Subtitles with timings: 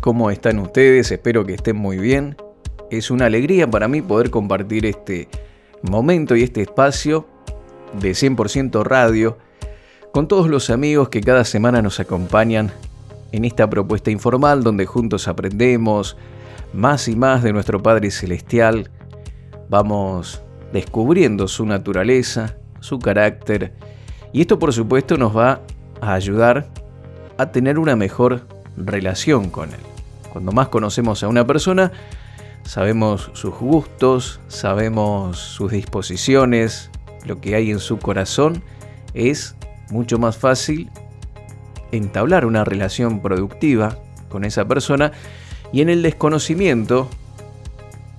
[0.00, 1.12] ¿Cómo están ustedes?
[1.12, 2.34] Espero que estén muy bien.
[2.90, 5.28] Es una alegría para mí poder compartir este
[5.82, 7.26] momento y este espacio
[8.00, 9.36] de 100% radio
[10.10, 12.72] con todos los amigos que cada semana nos acompañan
[13.32, 16.16] en esta propuesta informal donde juntos aprendemos
[16.72, 18.90] más y más de nuestro Padre Celestial,
[19.68, 20.40] vamos
[20.72, 23.74] descubriendo su naturaleza, su carácter
[24.32, 25.60] y esto por supuesto nos va
[26.00, 26.68] a ayudar
[27.36, 29.89] a tener una mejor relación con Él.
[30.32, 31.92] Cuando más conocemos a una persona,
[32.62, 36.90] sabemos sus gustos, sabemos sus disposiciones,
[37.26, 38.62] lo que hay en su corazón,
[39.14, 39.56] es
[39.90, 40.90] mucho más fácil
[41.92, 45.12] entablar una relación productiva con esa persona.
[45.72, 47.08] Y en el desconocimiento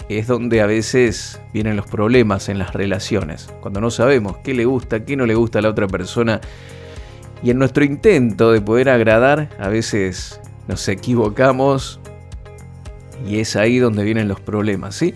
[0.09, 4.65] es donde a veces vienen los problemas en las relaciones, cuando no sabemos qué le
[4.65, 6.41] gusta, qué no le gusta a la otra persona.
[7.43, 12.00] Y en nuestro intento de poder agradar, a veces nos equivocamos
[13.27, 15.13] y es ahí donde vienen los problemas, ¿sí?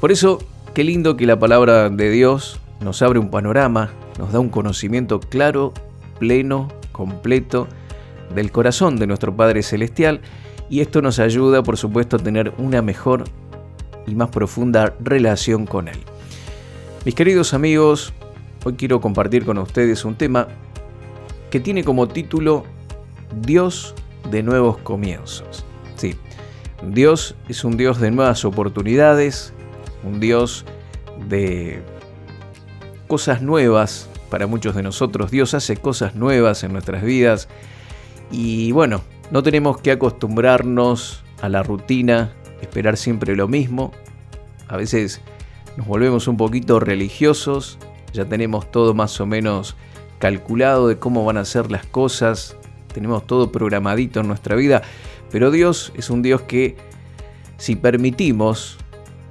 [0.00, 0.38] Por eso,
[0.74, 5.20] qué lindo que la palabra de Dios nos abre un panorama, nos da un conocimiento
[5.20, 5.72] claro,
[6.18, 7.68] pleno, completo
[8.34, 10.20] del corazón de nuestro Padre Celestial
[10.70, 13.24] y esto nos ayuda, por supuesto, a tener una mejor
[14.06, 15.98] y más profunda relación con Él.
[17.04, 18.12] Mis queridos amigos,
[18.64, 20.48] hoy quiero compartir con ustedes un tema
[21.50, 22.64] que tiene como título
[23.42, 23.94] Dios
[24.30, 25.63] de nuevos comienzos.
[26.90, 29.52] Dios es un Dios de nuevas oportunidades,
[30.02, 30.64] un Dios
[31.28, 31.82] de
[33.06, 35.30] cosas nuevas para muchos de nosotros.
[35.30, 37.48] Dios hace cosas nuevas en nuestras vidas
[38.30, 43.92] y bueno, no tenemos que acostumbrarnos a la rutina, esperar siempre lo mismo.
[44.68, 45.20] A veces
[45.76, 47.78] nos volvemos un poquito religiosos,
[48.12, 49.76] ya tenemos todo más o menos
[50.18, 52.56] calculado de cómo van a ser las cosas,
[52.92, 54.82] tenemos todo programadito en nuestra vida,
[55.34, 56.76] pero Dios es un Dios que,
[57.56, 58.78] si permitimos,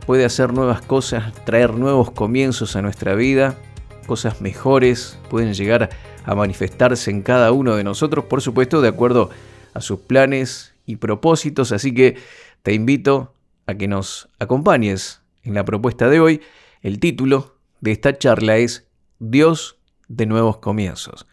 [0.06, 3.58] puede hacer nuevas cosas, traer nuevos comienzos a nuestra vida,
[4.06, 5.92] cosas mejores pueden llegar
[6.26, 9.30] a manifestarse en cada uno de nosotros, por supuesto, de acuerdo
[9.74, 12.18] a sus planes y propósitos, así que
[12.64, 13.34] te invito
[13.66, 16.42] a que nos acompañes en la propuesta de hoy.
[16.82, 19.78] El título de esta charla es Dios
[20.10, 21.26] de nuevos comienzos.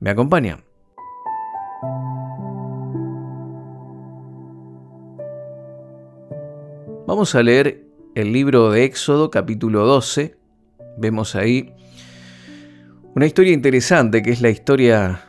[0.00, 0.64] ¿Me acompañan?
[7.18, 7.84] Vamos a leer
[8.14, 10.38] el libro de Éxodo capítulo 12.
[10.98, 11.74] Vemos ahí
[13.16, 15.20] una historia interesante que es la historia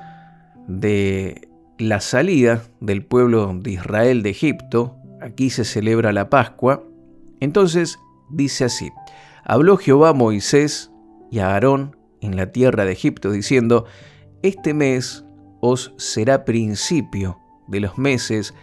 [0.68, 4.98] de la salida del pueblo de Israel de Egipto.
[5.20, 6.84] Aquí se celebra la Pascua.
[7.40, 7.98] Entonces
[8.30, 8.92] dice así,
[9.44, 10.92] habló Jehová a Moisés
[11.32, 13.86] y a Aarón en la tierra de Egipto, diciendo,
[14.44, 15.26] Este mes
[15.60, 18.54] os será principio de los meses.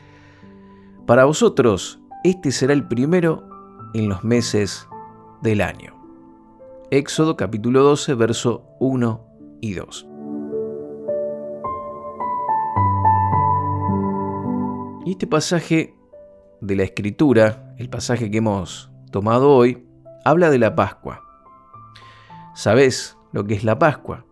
[1.06, 1.98] Para vosotros,
[2.30, 3.48] este será el primero
[3.94, 4.88] en los meses
[5.42, 5.94] del año.
[6.90, 9.26] Éxodo capítulo 12, verso 1
[9.60, 10.08] y 2.
[15.04, 15.94] Y este pasaje
[16.60, 19.86] de la escritura, el pasaje que hemos tomado hoy,
[20.24, 21.22] habla de la Pascua.
[22.54, 24.24] ¿Sabes lo que es la Pascua.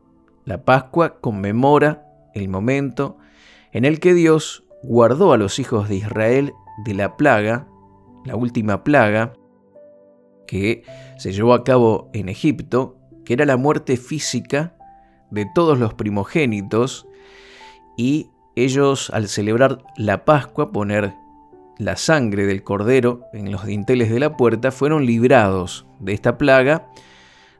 [0.44, 3.18] La Pascua conmemora el momento
[3.70, 7.68] en el que Dios guardó a los hijos de Israel de la plaga,
[8.24, 9.32] la última plaga,
[10.46, 10.84] que
[11.18, 14.76] se llevó a cabo en Egipto, que era la muerte física
[15.30, 17.06] de todos los primogénitos,
[17.96, 21.14] y ellos al celebrar la Pascua, poner
[21.78, 26.88] la sangre del cordero en los dinteles de la puerta, fueron librados de esta plaga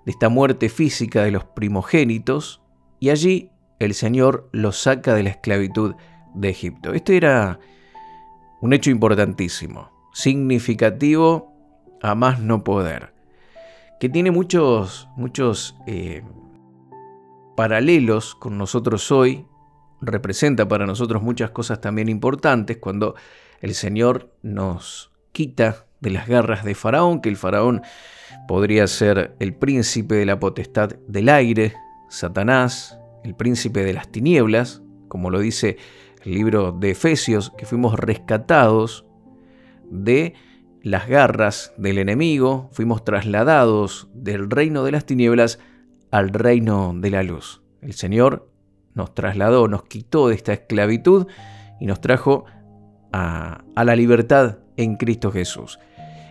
[0.04, 2.60] de esta muerte física de los primogénitos,
[3.00, 5.94] y allí el Señor los saca de la esclavitud
[6.34, 6.92] de Egipto.
[6.92, 7.58] Este era
[8.60, 11.52] un hecho importantísimo, significativo
[12.00, 13.12] a más no poder,
[14.00, 16.22] que tiene muchos, muchos eh,
[17.56, 19.46] paralelos con nosotros hoy,
[20.00, 23.14] representa para nosotros muchas cosas también importantes cuando
[23.60, 27.82] el Señor nos quita de las garras de Faraón, que el Faraón
[28.46, 31.74] podría ser el príncipe de la potestad del aire,
[32.08, 35.78] Satanás, el príncipe de las tinieblas, como lo dice
[36.22, 39.06] el libro de Efesios, que fuimos rescatados
[39.90, 40.34] de
[40.82, 45.58] las garras del enemigo, fuimos trasladados del reino de las tinieblas
[46.10, 47.62] al reino de la luz.
[47.80, 48.50] El Señor
[48.94, 51.26] nos trasladó, nos quitó de esta esclavitud
[51.80, 52.44] y nos trajo
[53.12, 55.78] a, la libertad en Cristo Jesús.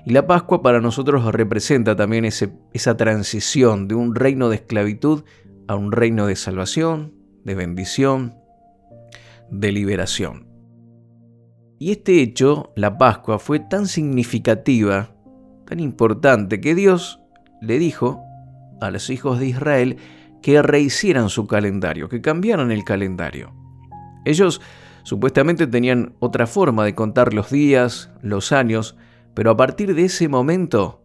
[0.06, 5.24] Y la Pascua para nosotros representa también esa transición de un reino de esclavitud
[5.68, 7.14] a un reino de salvación,
[7.44, 8.36] de bendición,
[9.50, 10.53] de liberación.
[11.84, 15.10] Y este hecho, la Pascua, fue tan significativa,
[15.68, 17.20] tan importante, que Dios
[17.60, 18.22] le dijo
[18.80, 19.98] a los hijos de Israel
[20.42, 23.54] que rehicieran su calendario, que cambiaran el calendario.
[24.24, 24.62] Ellos
[25.04, 28.96] supuestamente tenían otra forma de contar los días, los años,
[29.34, 31.04] pero a partir de ese momento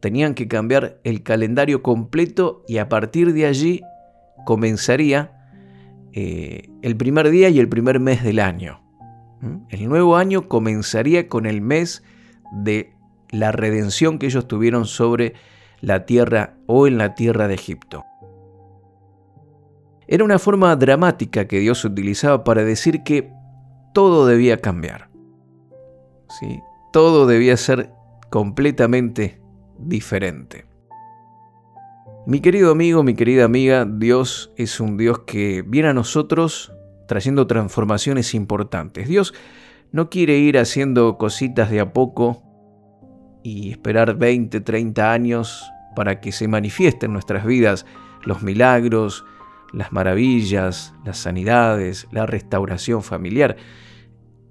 [0.00, 3.82] tenían que cambiar el calendario completo y a partir de allí
[4.46, 5.32] comenzaría
[6.14, 8.80] eh, el primer día y el primer mes del año.
[9.70, 12.02] El nuevo año comenzaría con el mes
[12.52, 12.92] de
[13.30, 15.34] la redención que ellos tuvieron sobre
[15.80, 18.04] la tierra o en la tierra de Egipto.
[20.06, 23.32] Era una forma dramática que Dios utilizaba para decir que
[23.94, 25.08] todo debía cambiar.
[26.28, 26.60] ¿Sí?
[26.92, 27.90] Todo debía ser
[28.30, 29.40] completamente
[29.78, 30.66] diferente.
[32.26, 36.72] Mi querido amigo, mi querida amiga, Dios es un Dios que viene a nosotros
[37.10, 39.08] trayendo transformaciones importantes.
[39.08, 39.34] Dios
[39.90, 42.44] no quiere ir haciendo cositas de a poco
[43.42, 45.64] y esperar 20, 30 años
[45.96, 47.84] para que se manifiesten en nuestras vidas
[48.22, 49.24] los milagros,
[49.72, 53.56] las maravillas, las sanidades, la restauración familiar.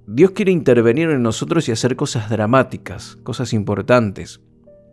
[0.05, 4.41] Dios quiere intervenir en nosotros y hacer cosas dramáticas, cosas importantes.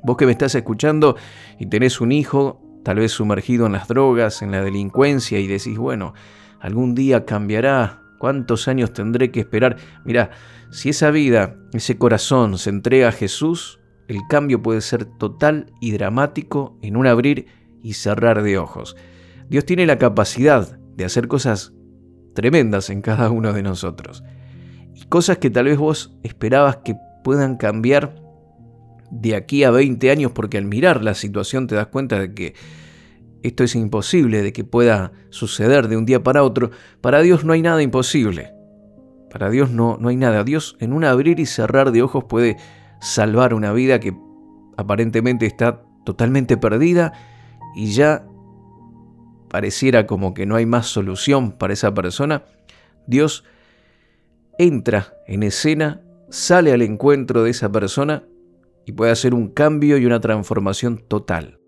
[0.05, 1.17] Vos que me estás escuchando
[1.59, 5.77] y tenés un hijo, tal vez sumergido en las drogas, en la delincuencia, y decís,
[5.79, 6.15] bueno,
[6.67, 9.77] algún día cambiará, ¿cuántos años tendré que esperar?
[10.05, 10.31] Mira,
[10.71, 13.79] si esa vida, ese corazón se entrega a Jesús,
[14.09, 17.47] el cambio puede ser total y dramático en un abrir
[17.83, 18.97] y cerrar de ojos.
[19.49, 21.73] Dios tiene la capacidad de hacer cosas
[22.35, 24.25] tremendas en cada uno de nosotros.
[24.95, 28.23] Y cosas que tal vez vos esperabas que puedan cambiar
[29.11, 32.55] de aquí a 20 años porque al mirar la situación te das cuenta de que
[33.47, 36.71] esto es imposible, de que pueda suceder de un día para otro.
[37.01, 38.53] Para Dios no hay nada imposible.
[39.31, 40.43] Para Dios no, no hay nada.
[40.43, 42.57] Dios en un abrir y cerrar de ojos puede
[43.01, 44.17] salvar una vida que
[44.77, 47.13] aparentemente está totalmente perdida
[47.77, 48.27] y ya
[49.49, 52.45] pareciera como que no hay más solución para esa persona.
[53.07, 53.45] Dios
[54.59, 58.25] entra en escena, sale al encuentro de esa persona
[58.87, 61.61] y puede hacer un cambio y una transformación total.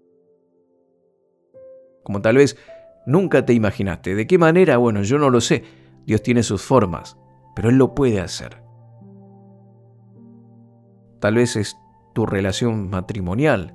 [2.08, 2.56] Como tal vez
[3.04, 4.14] nunca te imaginaste.
[4.14, 4.78] ¿De qué manera?
[4.78, 5.62] Bueno, yo no lo sé.
[6.06, 7.18] Dios tiene sus formas,
[7.54, 8.62] pero Él lo puede hacer.
[11.20, 11.76] Tal vez es
[12.14, 13.74] tu relación matrimonial,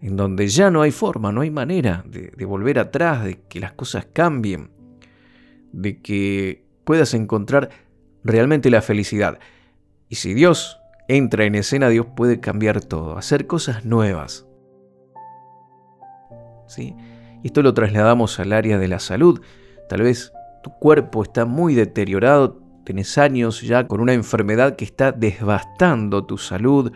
[0.00, 3.60] en donde ya no hay forma, no hay manera de, de, volver atrás, de que
[3.60, 4.70] las cosas cambien,
[5.72, 7.68] de que puedas encontrar
[8.22, 9.38] realmente la felicidad.
[10.08, 14.46] Y si Dios entra en escena, Dios puede cambiar todo, hacer cosas nuevas.
[16.68, 16.96] ¿Sí?
[17.44, 19.40] Esto lo trasladamos al área de la salud.
[19.88, 20.32] Tal vez
[20.62, 26.38] tu cuerpo está muy deteriorado, tenés años ya con una enfermedad que está devastando tu
[26.38, 26.90] salud,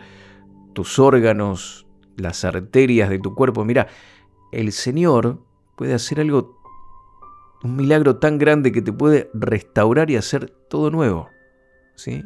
[0.73, 3.63] tus órganos, las arterias de tu cuerpo.
[3.63, 3.87] Mira,
[4.51, 5.39] el Señor
[5.77, 6.59] puede hacer algo,
[7.63, 11.29] un milagro tan grande que te puede restaurar y hacer todo nuevo.
[11.95, 12.23] ¿Sí?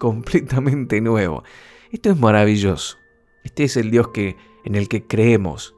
[0.00, 1.44] completamente nuevo.
[1.92, 2.96] Esto es maravilloso.
[3.44, 5.76] Este es el Dios que, en el que creemos.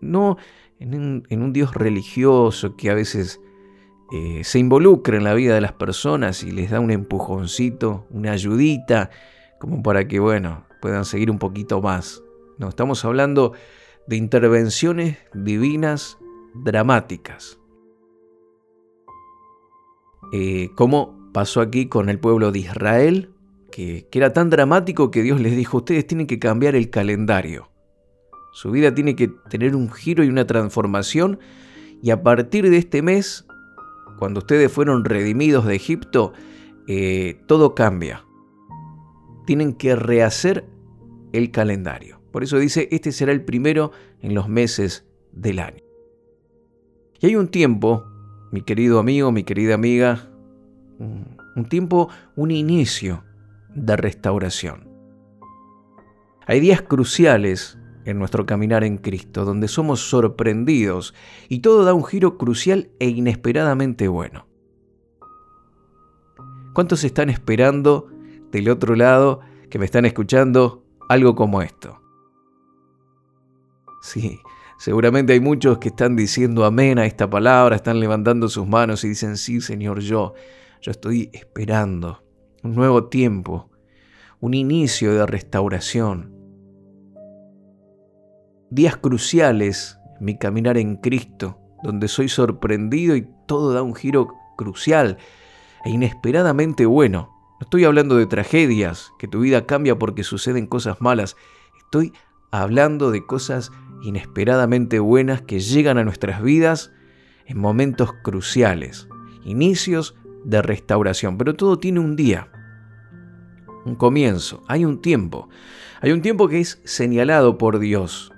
[0.00, 0.36] No
[0.78, 3.40] en un, Dios religioso que a veces
[4.12, 8.32] eh, se involucra en la vida de las personas y les da un empujoncito, una
[8.32, 9.10] ayudita,
[9.58, 12.22] como para que, bueno, puedan seguir un poquito más.
[12.58, 13.52] No, estamos hablando
[14.06, 16.18] de intervenciones divinas
[16.54, 17.58] dramáticas.
[20.32, 23.30] Eh, como pasó aquí con el pueblo de Israel,
[23.70, 27.69] que, era tan dramático que Dios les dijo, ustedes tienen que cambiar el calendario.
[28.52, 31.38] Su vida tiene que tener un giro y una transformación
[32.02, 33.46] y a partir de este mes,
[34.18, 36.32] cuando ustedes fueron redimidos de Egipto,
[36.86, 38.24] eh, todo cambia.
[39.46, 40.66] Tienen que rehacer
[41.32, 42.20] el calendario.
[42.32, 45.82] Por eso dice, este será el primero en los meses del año.
[47.20, 48.06] Y hay un tiempo,
[48.50, 50.30] mi querido amigo, mi querida amiga,
[50.98, 53.24] un tiempo, un inicio
[53.74, 54.88] de restauración.
[56.46, 61.14] Hay días cruciales en nuestro caminar en Cristo, donde somos sorprendidos
[61.48, 64.46] y todo da un giro crucial e inesperadamente bueno.
[66.72, 68.08] ¿Cuántos están esperando
[68.50, 72.00] del otro lado que me están escuchando algo como esto.
[74.02, 74.40] Sí,
[74.78, 79.08] seguramente hay muchos que están diciendo amén a esta palabra, están levantando sus manos y
[79.08, 80.34] dicen, sí Señor, yo,
[80.80, 82.22] yo estoy esperando
[82.62, 83.70] un nuevo tiempo,
[84.40, 86.39] un inicio de restauración.
[88.72, 94.28] Días cruciales en mi caminar en Cristo, donde soy sorprendido y todo da un giro
[94.56, 95.18] crucial
[95.84, 97.30] e inesperadamente bueno.
[97.58, 101.36] No estoy hablando de tragedias, que tu vida cambia porque suceden cosas malas.
[101.84, 102.12] Estoy
[102.52, 103.72] hablando de cosas
[104.02, 106.92] inesperadamente buenas que llegan a nuestras vidas
[107.46, 109.08] en momentos cruciales,
[109.44, 111.38] inicios de restauración.
[111.38, 112.52] Pero todo tiene un día,
[113.84, 115.48] un comienzo, hay un tiempo.
[116.02, 118.32] Hay un tiempo que es señalado por Dios.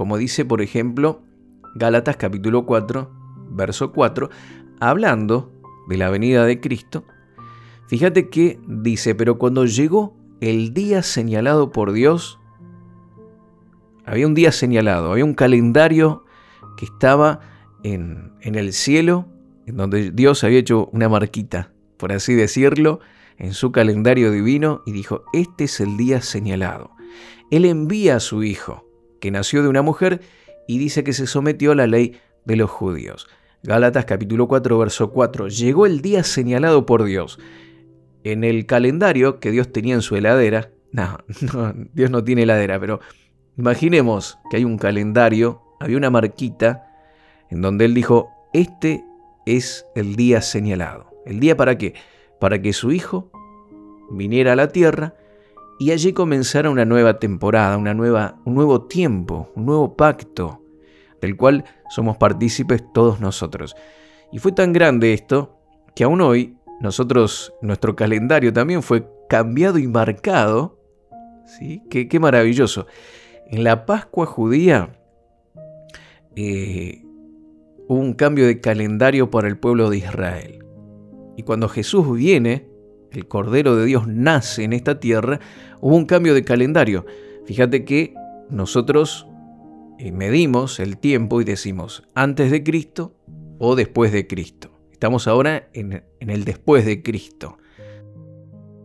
[0.00, 1.20] Como dice, por ejemplo,
[1.74, 3.10] Gálatas capítulo 4,
[3.50, 4.30] verso 4,
[4.80, 5.52] hablando
[5.90, 7.04] de la venida de Cristo,
[7.86, 12.40] fíjate que dice, pero cuando llegó el día señalado por Dios,
[14.06, 16.24] había un día señalado, había un calendario
[16.78, 17.40] que estaba
[17.82, 19.28] en, en el cielo,
[19.66, 23.00] en donde Dios había hecho una marquita, por así decirlo,
[23.36, 26.90] en su calendario divino y dijo, este es el día señalado.
[27.50, 28.89] Él envía a su hijo,
[29.20, 30.20] que nació de una mujer,
[30.66, 33.28] y dice que se sometió a la ley de los judíos.
[33.62, 35.48] Gálatas capítulo 4, verso 4.
[35.48, 37.38] Llegó el día señalado por Dios.
[38.24, 41.18] En el calendario que Dios tenía en su heladera, no,
[41.92, 43.00] Dios no tiene heladera, pero
[43.56, 46.86] imaginemos que hay un calendario, había una marquita
[47.50, 49.04] en donde Él dijo, este
[49.46, 51.10] es el día señalado.
[51.26, 51.94] ¿El día para qué?
[52.38, 53.30] Para que su hijo
[54.10, 55.14] viniera a la tierra
[55.80, 60.62] y allí comenzara una nueva temporada, una nueva, un nuevo tiempo, un nuevo pacto,
[61.22, 63.74] del cual somos partícipes todos nosotros.
[64.30, 65.58] Y fue tan grande esto
[65.96, 70.78] que aún hoy nosotros, nuestro calendario también fue cambiado y marcado.
[71.46, 71.82] ¿sí?
[71.88, 72.86] Qué, qué maravilloso.
[73.46, 74.92] En la Pascua judía
[76.36, 77.02] eh,
[77.88, 80.62] hubo un cambio de calendario para el pueblo de Israel.
[81.38, 82.69] Y cuando Jesús viene,
[83.12, 85.40] el Cordero de Dios nace en esta tierra,
[85.80, 87.06] hubo un cambio de calendario.
[87.46, 88.14] Fíjate que
[88.50, 89.26] nosotros
[89.98, 93.14] eh, medimos el tiempo y decimos antes de Cristo
[93.58, 94.70] o después de Cristo.
[94.92, 97.58] Estamos ahora en, el después de Cristo.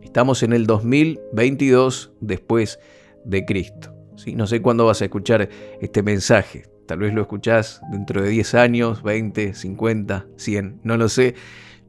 [0.02, 2.78] Estamos en el 2022 después
[3.24, 3.94] de Cristo.
[4.34, 5.48] No sé cuándo vas a escuchar
[5.80, 6.64] este mensaje.
[6.86, 11.34] Tal vez lo escuchás dentro de 10 años, 20, 50, 100, no lo sé.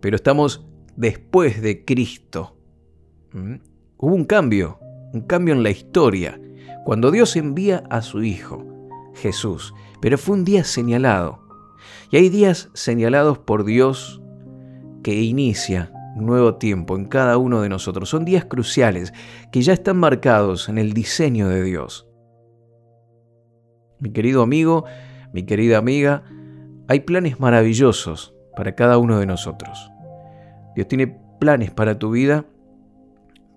[0.01, 0.65] Pero estamos
[0.97, 2.57] después de Cristo.
[3.31, 3.55] ¿Mm?
[3.97, 4.79] Hubo un cambio,
[5.13, 6.41] un cambio en la historia.
[6.83, 8.65] Cuando Dios envía a su Hijo,
[9.15, 11.47] Jesús, pero fue un día señalado.
[12.11, 14.21] Y hay días señalados por Dios
[15.03, 18.09] que inicia un nuevo tiempo en cada uno de nosotros.
[18.09, 19.13] Son días cruciales
[19.51, 22.07] que ya están marcados en el diseño de Dios.
[23.99, 24.85] Mi querido amigo,
[25.33, 26.23] mi querida amiga,
[26.87, 29.91] hay planes maravillosos para cada uno de nosotros.
[30.77, 31.07] Dios tiene
[31.39, 32.45] planes para tu vida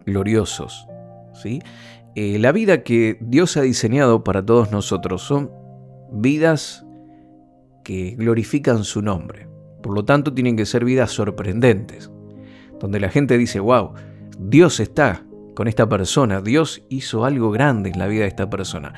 [0.07, 0.87] gloriosos.
[1.35, 1.61] ¿sí?
[2.15, 5.50] Eh, la vida que Dios ha diseñado para todos nosotros son
[6.11, 6.87] vidas
[7.85, 9.49] que glorifican su nombre.
[9.83, 12.11] Por lo tanto, tienen que ser vidas sorprendentes,
[12.79, 13.93] donde la gente dice, wow,
[14.39, 15.23] Dios está
[15.55, 18.95] con esta persona, Dios hizo algo grande en la vida de esta persona.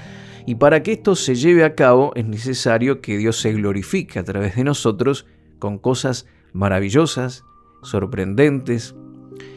[0.46, 4.24] Y para que esto se lleve a cabo es necesario que Dios se glorifique a
[4.24, 5.26] través de nosotros
[5.58, 7.44] con cosas maravillosas,
[7.82, 8.94] sorprendentes.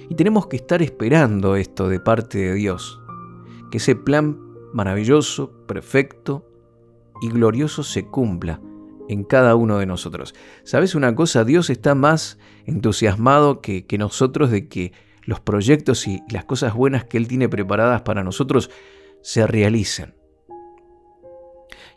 [0.09, 3.01] Y tenemos que estar esperando esto de parte de Dios
[3.71, 4.39] que ese plan
[4.73, 6.49] maravilloso, perfecto
[7.21, 8.61] y glorioso se cumpla
[9.07, 10.35] en cada uno de nosotros.
[10.63, 11.45] ¿Sabes una cosa?
[11.45, 17.17] Dios está más entusiasmado que, nosotros de que los proyectos y las cosas buenas que
[17.17, 18.69] Él tiene preparadas para nosotros
[19.21, 20.15] se realicen.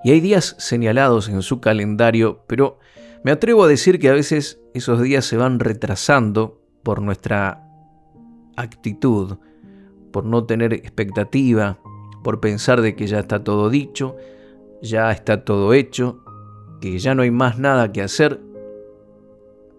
[0.04, 2.78] Y hay días señalados en su calendario, pero
[3.24, 7.64] me atrevo a decir que a veces esos días se van retrasando por nuestra
[8.56, 9.38] actitud,
[10.12, 11.78] por no tener expectativa,
[12.22, 14.16] por pensar de que ya está todo dicho,
[14.82, 16.24] ya está todo hecho,
[16.80, 18.40] que ya no hay más nada que hacer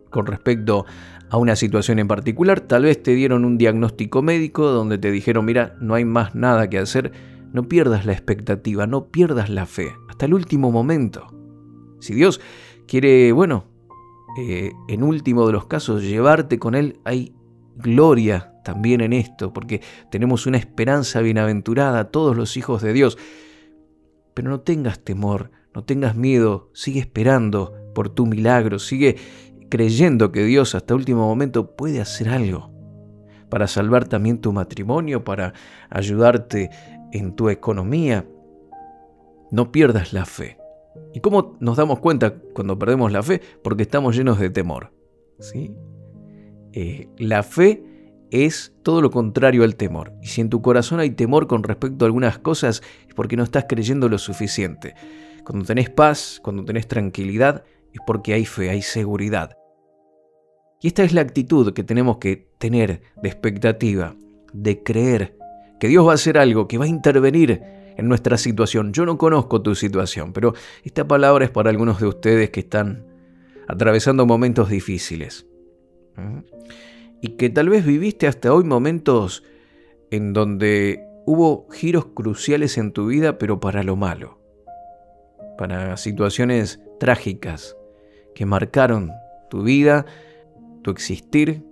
[0.09, 0.85] con respecto
[1.29, 2.61] a una situación en particular.
[2.61, 6.69] Tal vez te dieron un diagnóstico médico donde te dijeron, mira, no hay más nada
[6.69, 7.11] que hacer.
[7.53, 11.27] No pierdas la expectativa, no pierdas la fe, hasta el último momento.
[11.99, 12.39] Si Dios
[12.89, 13.65] quiere, bueno,
[14.37, 17.35] eh, en último de los casos, llevarte con Él, hay
[17.75, 23.17] gloria también en esto, porque tenemos una esperanza bienaventurada, todos los hijos de Dios.
[24.33, 29.17] Pero no tengas temor, no tengas miedo, sigue esperando por tu milagro, sigue
[29.69, 32.71] creyendo que Dios hasta último momento puede hacer algo.
[33.49, 35.53] para salvar también tu matrimonio, para
[35.89, 36.69] ayudarte
[37.11, 38.27] en tu economía.
[39.49, 40.58] No pierdas la fe.
[41.13, 43.41] ¿Y cómo nos damos cuenta cuando perdemos la fe?
[43.63, 44.91] Porque estamos llenos de temor.
[45.39, 45.73] ¿sí?
[46.73, 47.83] Eh, la fe
[48.31, 50.13] es todo lo contrario al temor.
[50.21, 53.43] Y si en tu corazón hay temor con respecto a algunas cosas, es porque no
[53.43, 54.93] estás creyendo lo suficiente.
[55.45, 59.57] Cuando tenés paz, cuando tenés tranquilidad, es porque hay fe, hay seguridad.
[60.81, 64.15] Y esta es la actitud que tenemos que tener de expectativa,
[64.53, 65.37] de creer
[65.79, 67.61] que Dios va a hacer algo, que va a intervenir
[67.99, 68.93] en nuestra situación.
[68.93, 70.53] Yo no conozco tu situación, pero
[70.83, 73.05] esta palabra es para algunos de ustedes que están
[73.67, 75.45] atravesando momentos difíciles.
[76.15, 76.39] ¿Mm?
[77.21, 79.43] Y que tal vez viviste hasta hoy momentos
[80.11, 84.39] en donde hubo giros cruciales en tu vida, pero para lo malo.
[85.57, 87.75] Para situaciones trágicas
[88.33, 89.11] que marcaron
[89.49, 90.05] tu vida,
[90.81, 91.63] tu existir,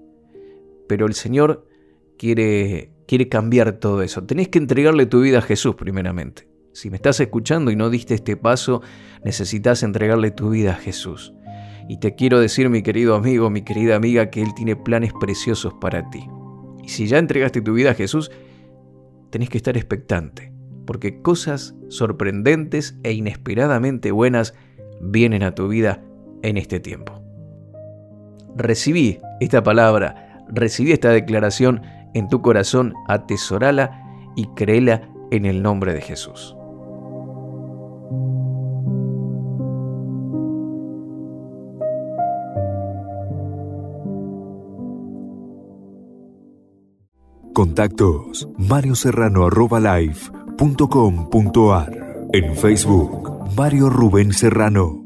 [0.88, 1.66] pero el Señor
[2.18, 4.24] quiere quiere cambiar todo eso.
[4.24, 6.48] Tenés que entregarle tu vida a Jesús primeramente.
[6.74, 8.84] Si me estás escuchando y no diste este paso,
[9.24, 11.34] necesitas entregarle tu vida a Jesús.
[11.90, 15.74] Y te quiero decir, mi querido amigo, mi querida amiga, que Él tiene planes preciosos
[15.82, 16.28] para ti.
[16.84, 18.30] Y si ya entregaste tu vida a Jesús,
[19.30, 20.52] tenés que estar expectante,
[20.86, 24.54] porque cosas sorprendentes e inesperadamente buenas
[25.02, 26.04] vienen a tu vida
[26.44, 27.22] en este tiempo.
[28.56, 31.82] Recibí esta palabra, recibí esta declaración
[32.18, 34.04] en tu corazón, atesorala
[34.36, 36.56] y créela en el nombre de Jesús.
[47.54, 49.50] Contactos Mario Serrano
[52.34, 54.97] En Facebook Mario Rubén Serrano.